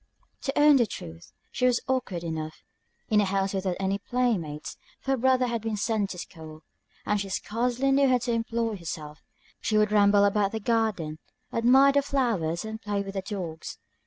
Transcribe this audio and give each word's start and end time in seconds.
To 0.41 0.59
own 0.59 0.77
the 0.77 0.87
truth, 0.87 1.31
she 1.51 1.67
was 1.67 1.79
awkward 1.87 2.23
enough, 2.23 2.63
in 3.09 3.21
a 3.21 3.25
house 3.25 3.53
without 3.53 3.77
any 3.79 3.99
play 3.99 4.35
mates; 4.35 4.75
for 4.99 5.11
her 5.11 5.17
brother 5.17 5.45
had 5.45 5.61
been 5.61 5.77
sent 5.77 6.09
to 6.09 6.17
school, 6.17 6.63
and 7.05 7.21
she 7.21 7.29
scarcely 7.29 7.91
knew 7.91 8.07
how 8.09 8.17
to 8.17 8.31
employ 8.33 8.77
herself; 8.77 9.19
she 9.59 9.77
would 9.77 9.91
ramble 9.91 10.25
about 10.25 10.53
the 10.53 10.59
garden, 10.59 11.19
admire 11.53 11.91
the 11.91 12.01
flowers, 12.01 12.65
and 12.65 12.81
play 12.81 13.03
with 13.03 13.13
the 13.13 13.21
dogs. 13.21 13.77